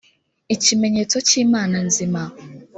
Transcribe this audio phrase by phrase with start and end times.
[0.55, 2.21] ikimenyetso cy imana nzima